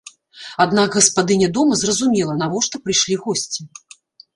[0.65, 3.61] Аднак гаспадыня дома зразумела, навошта прыйшлі госці.